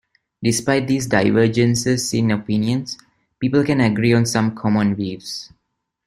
[0.41, 2.97] Despite these divergences in opinions,
[3.39, 5.51] people can agree on some common views.